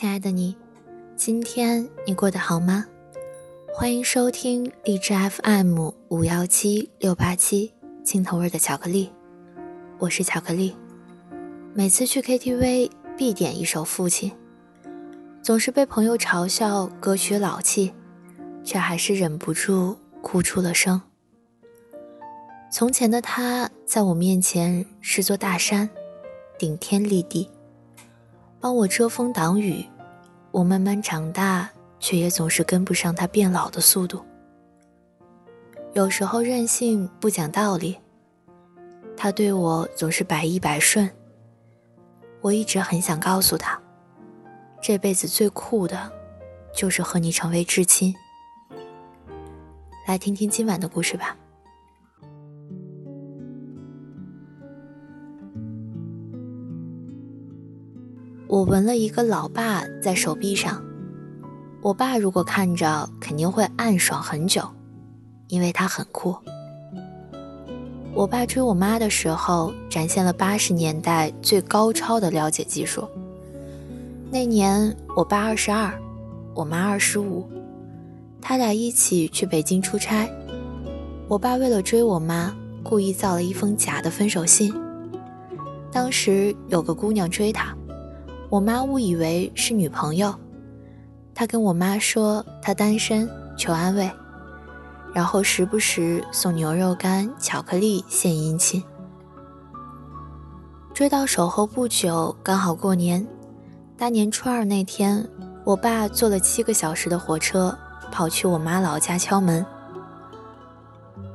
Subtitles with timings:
[0.00, 0.56] 亲爱的你，
[1.16, 2.86] 今天你过得好吗？
[3.74, 9.10] 欢迎收听荔枝 FM 五幺七六八七青头味的巧克力，
[9.98, 10.76] 我是巧克力。
[11.74, 14.30] 每次去 KTV 必点一首《父亲》，
[15.42, 17.92] 总是被朋友嘲笑歌曲老气，
[18.62, 21.02] 却还是忍不住哭出了声。
[22.70, 25.90] 从前的他在我面前是座大山，
[26.56, 27.50] 顶天立地。
[28.60, 29.84] 帮我遮风挡雨，
[30.50, 31.68] 我慢慢长大，
[32.00, 34.24] 却也总是跟不上他变老的速度。
[35.94, 37.96] 有时候任性不讲道理，
[39.16, 41.08] 他对我总是百依百顺。
[42.40, 43.80] 我一直很想告诉他，
[44.80, 46.10] 这辈子最酷的，
[46.74, 48.14] 就是和你成为至亲。
[50.06, 51.36] 来听听今晚的故事吧。
[58.58, 60.82] 我纹了一个老爸在手臂上，
[61.80, 64.68] 我爸如果看着肯定会暗爽很久，
[65.46, 66.36] 因为他很酷。
[68.12, 73.08] 我爸追我妈的时候，展现了八十年代最高超的了解技术。
[74.28, 75.96] 那年我爸二十二，
[76.52, 77.48] 我妈二十五，
[78.40, 80.28] 他俩一起去北京出差。
[81.28, 84.74] 我爸为了追我妈，故意造了一封假的分手信。
[85.92, 87.72] 当时有个姑娘追他。
[88.50, 90.34] 我妈误以为是女朋友，
[91.34, 93.28] 她跟我妈说她单身，
[93.58, 94.10] 求安慰，
[95.12, 98.82] 然后时不时送牛肉干、巧克力献殷勤。
[100.94, 103.26] 追到手后不久，刚好过年，
[103.98, 105.28] 大年初二那天，
[105.64, 107.76] 我爸坐了七个小时的火车
[108.10, 109.64] 跑去我妈老家敲门。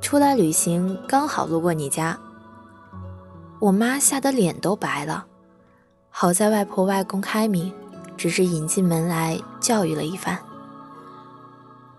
[0.00, 2.16] 出来旅行刚好路过你家，
[3.58, 5.26] 我妈吓得脸都白了。
[6.20, 7.72] 好在外婆外公开明，
[8.14, 10.38] 只是引进门来教育了一番。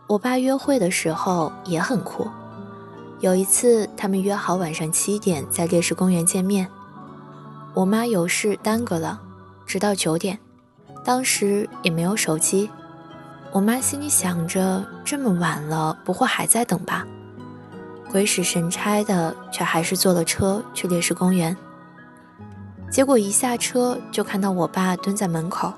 [0.05, 2.29] 我爸约会的时候也很酷，
[3.19, 6.69] 有一次他们约好晚上七点在烈士公园见面，
[7.73, 9.19] 我妈有事耽搁了，
[9.65, 10.37] 直到九点。
[11.03, 12.69] 当时也没有手机，
[13.51, 17.07] 我妈心里想着这么晚了，不会还在等吧？
[18.11, 21.57] 鬼使神差的，却还是坐了车去烈士公园。
[22.91, 25.73] 结果一下车就看到我爸蹲在门口，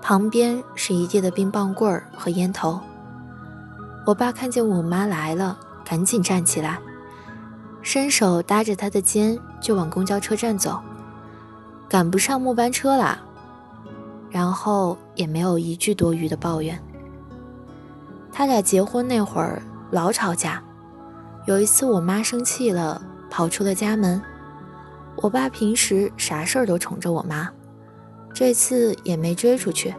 [0.00, 2.78] 旁边是一地的冰棒棍儿和烟头。
[4.06, 6.78] 我爸看见我妈来了，赶紧站起来，
[7.82, 10.80] 伸手搭着她的肩就往公交车站走，
[11.88, 13.18] 赶不上末班车啦。
[14.30, 16.80] 然后也没有一句多余的抱怨。
[18.32, 19.60] 他俩结婚那会儿
[19.90, 20.62] 老吵架，
[21.46, 24.22] 有一次我妈生气了，跑出了家门。
[25.16, 27.48] 我爸平时啥事儿都宠着我妈，
[28.32, 29.94] 这次也没追出去。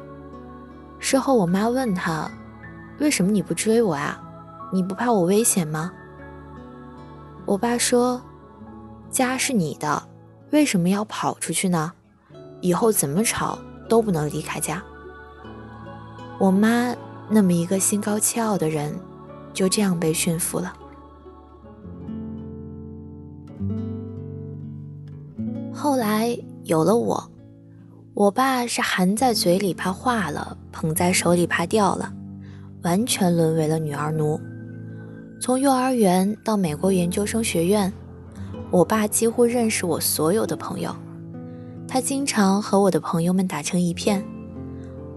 [1.00, 2.30] 事后我妈问他
[3.00, 4.22] ：“为什么你不追我啊？
[4.72, 5.92] 你不怕我危险吗？”
[7.46, 8.22] 我爸说
[9.10, 10.04] ：“家是你的，
[10.52, 11.94] 为什么要跑出去呢？
[12.62, 14.84] 以后怎么吵都不能离开家。”
[16.38, 16.94] 我妈
[17.30, 19.00] 那么一个心高气傲的人，
[19.54, 20.74] 就这样被驯服了。
[25.76, 27.30] 后来有了我，
[28.14, 32.14] 我爸是含在嘴里怕化了，捧在手里怕掉了，
[32.84, 34.40] 完全沦为了女儿奴。
[35.42, 37.92] 从幼儿园到美国研究生学院，
[38.72, 40.96] 我爸几乎认识我所有的朋友，
[41.86, 44.24] 他经常和我的朋友们打成一片。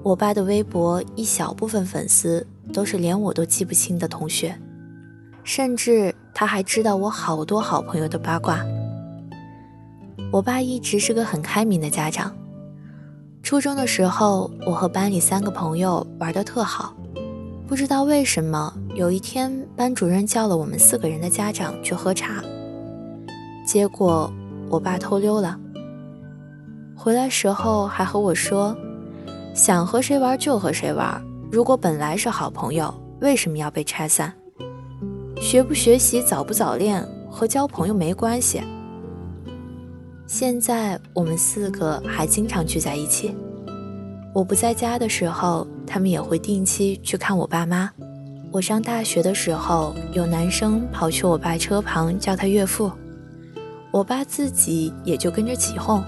[0.02, 4.58] 我爸的微博一小部分粉丝都是连我都记不清的同学，
[5.44, 8.60] 甚至他还知道我好多好朋友的八卦。
[10.32, 12.34] 我爸一直是个很开明的家长。
[13.42, 16.94] 初中的时候，我和班里三个朋友玩得特好，
[17.66, 22.42] 不知道为什么，有一天班主任叫了我们四个人的家长去喝茶，
[23.66, 24.30] 结果
[24.68, 25.58] 我爸偷溜了。
[26.94, 28.76] 回来时候还和我说
[29.54, 31.22] ：“想和谁玩就和谁玩。
[31.50, 34.30] 如果本来是好朋友，为什么要被拆散？
[35.40, 38.60] 学不学习、早不早恋和交朋友没关系。
[40.28, 43.34] 现在我们四个还经常聚在一起。
[44.34, 47.90] 我不在家的时候，他们也会定期去看我爸妈。
[48.52, 52.92] 我上大学的时候，有男生跑去我爸车旁叫他岳父，
[53.90, 56.04] 我爸自己也就跟着起哄：“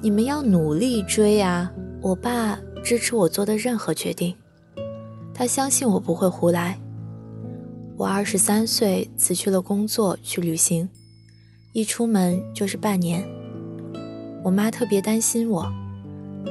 [0.00, 4.34] 你们要努力追啊！”我爸支持我做的任何决定，
[5.34, 6.78] 他相信我不会胡来。
[7.98, 10.88] 我二十三岁辞去了工作去旅行，
[11.76, 13.22] 一出门就是半年。
[14.42, 15.70] 我妈特别担心我，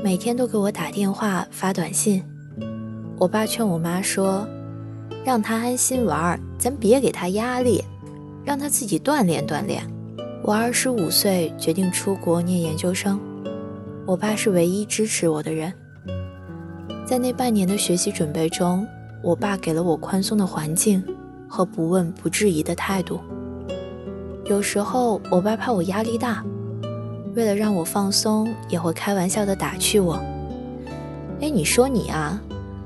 [0.03, 2.23] 每天都给我打电话发短信。
[3.17, 4.47] 我爸劝我妈说
[5.25, 7.83] ：“让他安心玩，咱别给他压力，
[8.45, 9.81] 让他自己锻炼锻炼。”
[10.45, 13.19] 我二十五岁决定出国念研究生，
[14.05, 15.73] 我爸是唯一支持我的人。
[17.03, 18.85] 在那半年的学习准备中，
[19.23, 21.03] 我爸给了我宽松的环境。
[21.47, 23.19] 和不问不质疑的态度。
[24.45, 26.43] 有时候我爸怕我压力大，
[27.35, 30.19] 为了让我放松，也会开玩笑的打趣我
[31.41, 32.39] ：“哎，你说你啊，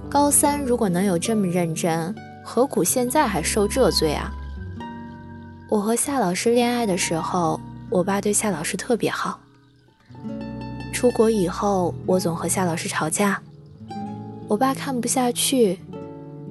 [0.10, 2.16] 高三如果能有这么认真，
[2.46, 4.32] 何苦现在还受这罪啊？”
[5.70, 7.60] 我和夏老师恋爱的时候，
[7.90, 9.38] 我爸对夏老师特别好。
[10.94, 13.42] 出国以后，我总和夏老师吵架，
[14.48, 15.78] 我爸看不下去，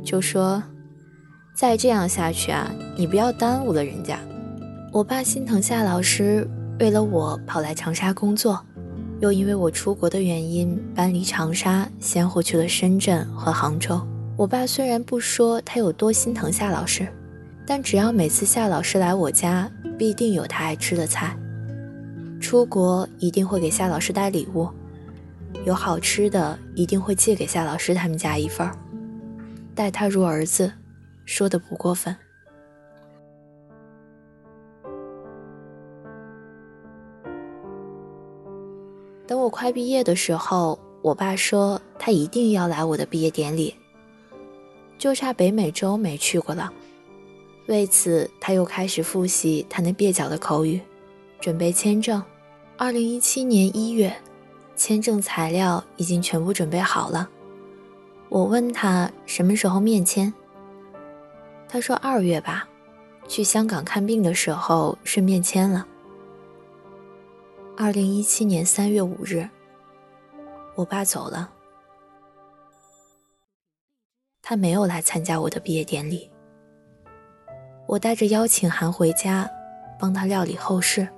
[0.05, 0.63] 就说。
[1.57, 4.17] 再这样下去啊，你不要耽误了人家。
[4.91, 6.49] 我爸心疼夏老师，
[6.81, 8.65] 为了我跑来长沙工作，
[9.21, 14.01] 又因为我出国的原因搬离长沙，先后去了深圳和杭州。
[14.35, 17.07] 我爸虽然不说他有多心疼夏老师，
[17.67, 21.37] 但只要每次夏老师来我家，必定有他爱吃的菜。
[22.41, 24.67] 出国一定会给夏老师带礼物，
[25.67, 28.75] 有好吃的一定会寄给夏老师他们家一份儿，
[29.75, 30.73] 待他如儿子。
[31.27, 32.17] 说的不过分。
[39.49, 43.75] 我快毕业的时候，我爸说他一定要来我的毕业典礼，
[44.99, 46.71] 就差北美洲没去过了。
[47.67, 50.79] 为此，他又开始复习他那蹩脚的口语，
[51.41, 52.23] 准备签证。
[52.77, 54.15] 二零一七年一月，
[54.77, 57.27] 签证材料已经全部准备好了。
[58.29, 60.31] 我问他什么时候面签。
[61.67, 62.69] 他说：“二月吧，
[63.27, 65.87] 去香港看病的时候顺便签了。”
[67.81, 69.49] 二零一七年三月五日，
[70.75, 71.49] 我爸走了，
[74.43, 76.29] 他没有来参加我的毕业典礼。
[77.87, 79.49] 我带着邀请函回家，
[79.97, 81.09] 帮他料理后事。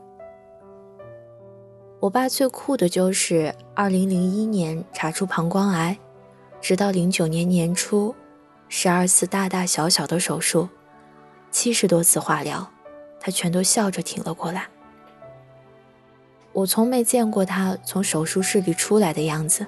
[1.98, 5.98] 我爸最酷的就是二零零一年查出膀胱癌，
[6.60, 8.14] 直到零九年年初。
[8.68, 10.68] 十二次大大小小的手术，
[11.50, 12.70] 七十多次化疗，
[13.18, 14.68] 他全都笑着挺了过来。
[16.52, 19.67] 我从没见过他从手术室里出来的样子。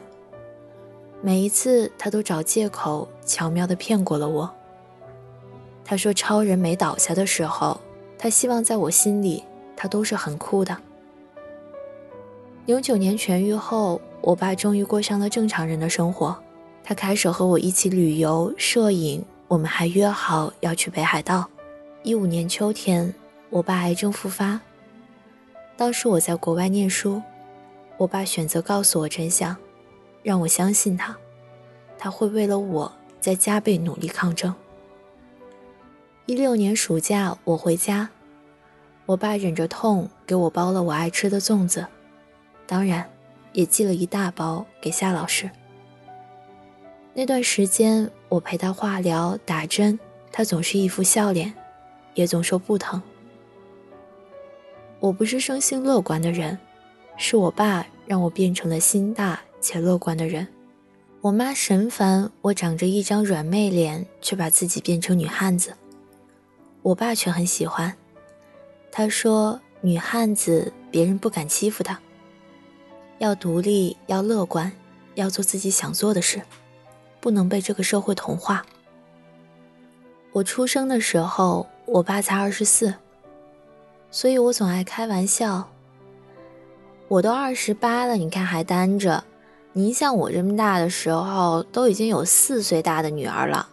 [1.20, 4.50] 每一次，他都找借口巧妙地骗过了我。
[5.84, 7.80] 他说：“超人没倒下的时候，
[8.18, 9.44] 他希望在我心里，
[9.76, 10.76] 他都是很酷的。”
[12.66, 16.36] 零九年痊愈后，我爸终于过上了正常人的生活。
[16.84, 21.48] 他开始和我一起旅游、摄影，我们还约好要去北海道。
[22.02, 23.14] 一五年秋天，
[23.50, 24.60] 我爸癌症复发。
[25.76, 27.20] 当时我在国外念书，
[27.96, 29.56] 我爸选择告诉我真相，
[30.22, 31.16] 让我相信他，
[31.98, 34.54] 他会为了我再加倍努力抗争。
[36.26, 38.08] 一六年暑假，我回家，
[39.06, 41.86] 我爸忍着痛给我包了我爱吃的粽子，
[42.66, 43.10] 当然，
[43.52, 45.50] 也寄了一大包给夏老师。
[47.14, 49.98] 那段时间，我陪他化疗、打针，
[50.30, 51.52] 他总是一副笑脸，
[52.14, 53.02] 也总说不疼。
[55.02, 56.56] 我不是生性乐观的人，
[57.16, 60.46] 是我爸让我变成了心大且乐观的人。
[61.20, 65.74] 我妈神烦我长着一张软妹脸，却把自己变成女汉子。
[66.82, 67.92] 我爸却很喜欢，
[68.92, 71.98] 他说女汉子别人不敢欺负她，
[73.18, 74.70] 要独立，要乐观，
[75.16, 76.40] 要做自己想做的事。
[77.20, 78.64] 不能被这个社会同化。
[80.30, 82.94] 我出生的时候，我爸才二十四，
[84.12, 85.68] 所以我总爱开玩笑。
[87.08, 89.24] 我都二十八了，你看还单着。
[89.72, 93.68] 您像我这么大的时候，都已经有四岁大的女儿了。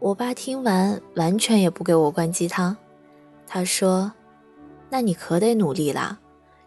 [0.00, 2.76] 我爸听完，完全也不给我灌鸡汤。
[3.46, 4.12] 他说
[4.90, 6.18] ：“那你可得努力啦，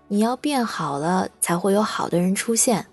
[0.07, 2.85] 你要变好了，才会有好的人出现。”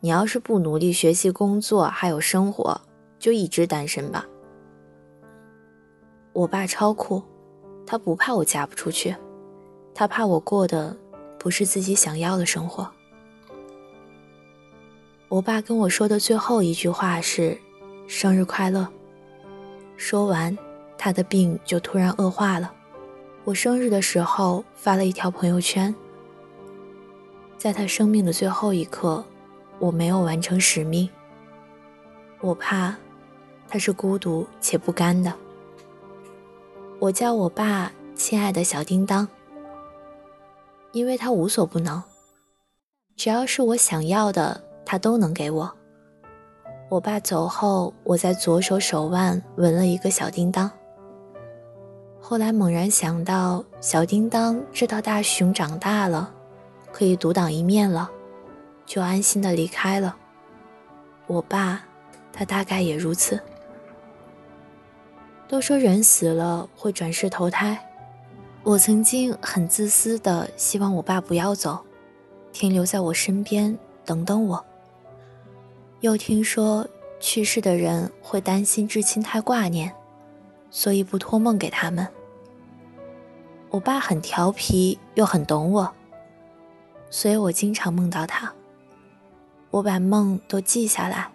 [0.00, 2.80] 你要是不努力学习、工作还有生活，
[3.18, 4.26] 就一直单身吧。”
[6.32, 7.22] 我爸超酷，
[7.90, 9.16] 他不怕我嫁不出去，
[9.94, 10.94] 他怕我过的
[11.38, 12.86] 不是自己想要的生活。
[15.28, 17.58] 我爸跟我说的最后一句话是
[18.06, 18.86] ：“生日快乐。”
[19.96, 20.56] 说完，
[20.98, 22.70] 他的病就突然恶化了。
[23.44, 25.94] 我生日的时候发了一条朋友圈，
[27.56, 29.24] 在他生命的最后一刻，
[29.78, 31.08] 我没有完成使命。
[32.42, 32.94] 我怕
[33.66, 35.32] 他是孤独且不甘的。
[37.00, 39.28] 我叫我爸“亲爱的小叮当”，
[40.92, 42.02] 因为他无所不能，
[43.14, 44.62] 只要是我想要的。
[44.90, 45.70] 他都能给我。
[46.88, 50.70] 我爸走后，我在左手手腕纹了一个小叮当。
[52.18, 56.32] 后来猛然想到，小叮当知道大熊长大了，
[56.90, 58.10] 可以独当一面了，
[58.86, 60.16] 就安心的离开了。
[61.26, 61.84] 我爸，
[62.32, 63.38] 他大概也如此。
[65.48, 67.82] 都说人死了会转世投胎，
[68.62, 71.78] 我曾经很自私的希望我爸不要走，
[72.52, 74.62] 停留在我身边，等等我。
[76.00, 76.86] 又听说
[77.18, 79.90] 去世的人会担心至亲太挂念，
[80.70, 82.06] 所以不托梦给他们。
[83.70, 85.90] 我爸很调皮又很懂我，
[87.08, 88.52] 所以我经常梦到他。
[89.70, 91.32] 我把梦都记下来，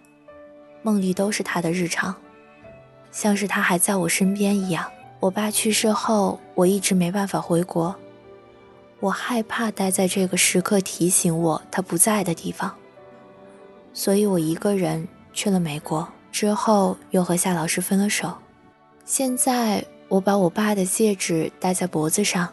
[0.82, 2.14] 梦里都是他的日常，
[3.14, 4.90] 像是他还在我身边一样。
[5.20, 7.94] 我爸去世后，我一直没办法回国，
[8.98, 12.74] 我害怕待在这个时刻提醒我他不在的地方。
[13.94, 18.34] 所以我一个人去了美国，之后又和夏老师分了手。
[19.06, 22.48] 现在我把我爸的戒指戴在脖子上，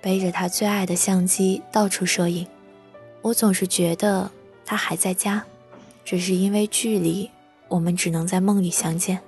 [0.00, 2.46] 背着他最爱的相机到处摄影。
[3.22, 4.30] 我总是觉得
[4.64, 5.44] 他还在家，
[6.04, 7.28] 只是因为距离，
[7.68, 9.20] 我们只能在梦里相见。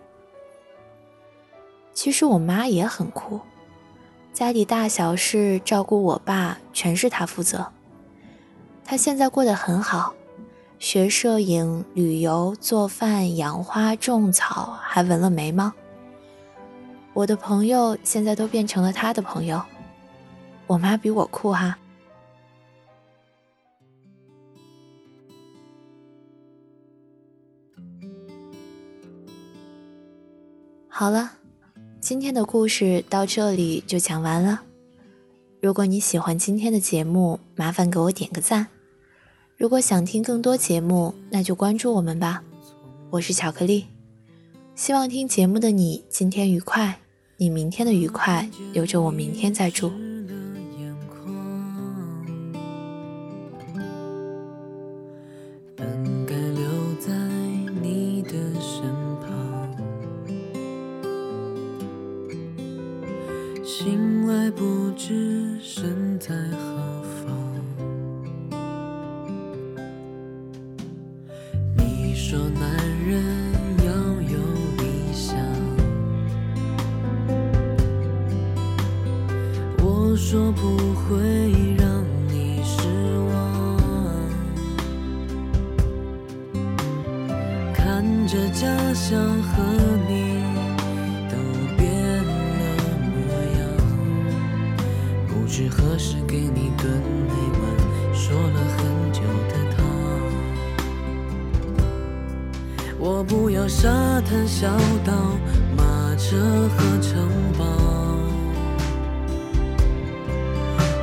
[1.96, 3.40] 其实我妈也很酷，
[4.30, 7.72] 家里大小事照顾我爸全是她负责。
[8.84, 10.14] 她现在过得很好。
[10.78, 15.72] 学摄影、旅游、做饭、养花、种草，还纹了眉毛。
[17.14, 19.62] 我的朋友现在都变成了他的朋友。
[20.66, 21.78] 我妈比我酷哈。
[30.88, 31.32] 好了，
[32.08, 34.62] 今天的故事到这里就讲完了。
[35.60, 38.68] 如果你喜欢今天的节目，麻烦给我点个赞。
[39.56, 42.44] 如果想听更多节目，那就关注我们吧。
[43.10, 43.86] 我是巧克力，
[44.76, 47.00] 希望听节目的你今天愉快，
[47.38, 49.90] 你明天的愉快留着我明天再祝。
[64.46, 67.34] 还不知身在何方。
[71.76, 72.70] 你说男
[73.04, 73.24] 人
[73.84, 73.92] 要
[74.30, 74.38] 有
[74.78, 75.36] 理想，
[79.78, 81.18] 我说不会
[81.76, 82.86] 让你失
[83.32, 83.34] 望。
[87.74, 89.64] 看着家乡和
[90.08, 90.55] 你。
[95.56, 97.62] 知何时给你炖那碗
[98.12, 99.76] 说了很久的汤。
[102.98, 103.88] 我不要沙
[104.20, 104.68] 滩小
[105.02, 105.14] 岛、
[105.75, 106.36] 马车
[106.76, 107.64] 和城堡。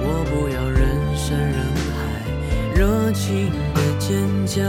[0.03, 1.57] 我不要人山人
[1.89, 1.98] 海、
[2.75, 4.62] 热情的尖叫，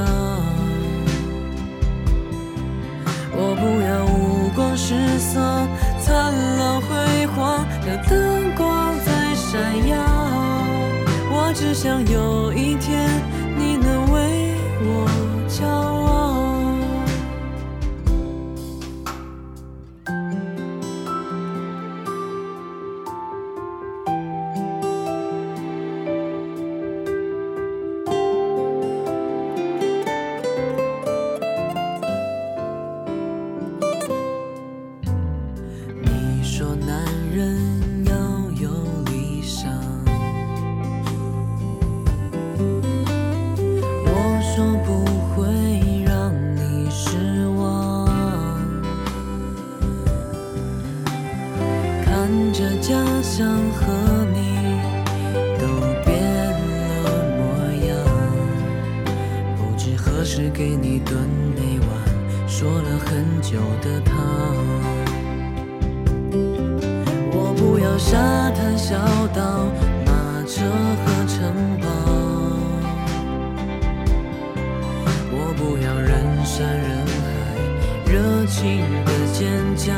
[3.36, 5.38] 我不要五光十色、
[6.00, 7.13] 灿烂辉煌
[9.88, 9.96] 要
[11.30, 13.08] 我只想有一天，
[13.56, 15.08] 你能为我
[15.48, 15.72] 骄傲。
[36.02, 36.83] 你说。
[68.94, 69.00] 小
[69.34, 69.42] 岛、
[70.06, 70.12] 马
[70.46, 70.62] 车
[71.04, 71.36] 和城
[71.80, 71.86] 堡，
[75.32, 77.12] 我不要人山人海、
[78.06, 79.92] 热情的尖叫，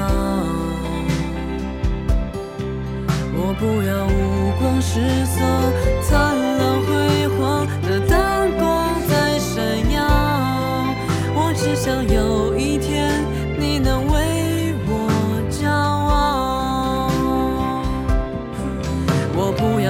[3.35, 5.37] 我不要五光十色、
[6.03, 8.17] 灿烂辉煌的灯
[8.57, 8.65] 光
[9.07, 9.61] 在闪
[9.93, 10.00] 耀，
[11.35, 12.56] 我只想有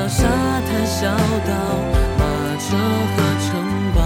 [0.09, 1.53] 沙滩小岛、
[2.17, 2.23] 马
[2.61, 2.77] 车
[3.17, 3.49] 和城
[3.93, 3.99] 堡，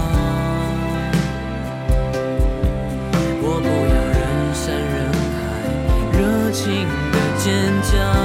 [3.43, 4.19] 我不要人
[4.53, 4.97] 山人
[5.37, 5.39] 海、
[6.17, 6.19] 热
[6.51, 6.63] 情
[7.11, 7.45] 的尖
[7.83, 8.20] 叫。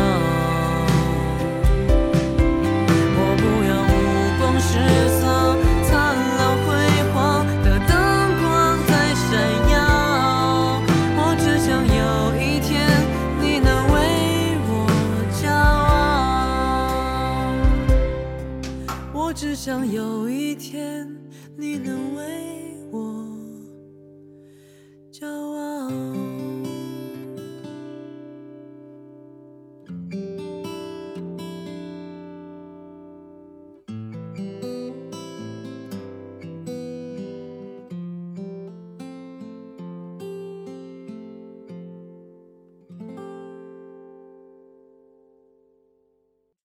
[19.37, 21.07] 只想有一天
[21.59, 22.23] 你能为
[22.90, 22.99] 我
[25.12, 25.55] 骄傲。